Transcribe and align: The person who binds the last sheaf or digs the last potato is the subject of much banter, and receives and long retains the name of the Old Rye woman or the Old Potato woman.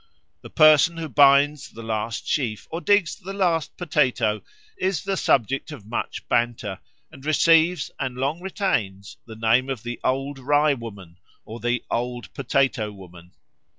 The 0.41 0.49
person 0.49 0.97
who 0.97 1.07
binds 1.07 1.69
the 1.69 1.83
last 1.83 2.25
sheaf 2.27 2.67
or 2.71 2.81
digs 2.81 3.15
the 3.17 3.33
last 3.33 3.77
potato 3.77 4.41
is 4.75 5.03
the 5.03 5.15
subject 5.15 5.71
of 5.71 5.85
much 5.85 6.27
banter, 6.27 6.79
and 7.11 7.23
receives 7.23 7.91
and 7.99 8.15
long 8.15 8.39
retains 8.41 9.17
the 9.27 9.35
name 9.35 9.69
of 9.69 9.83
the 9.83 9.99
Old 10.03 10.39
Rye 10.39 10.73
woman 10.73 11.19
or 11.45 11.59
the 11.59 11.83
Old 11.91 12.33
Potato 12.33 12.91
woman. 12.91 13.33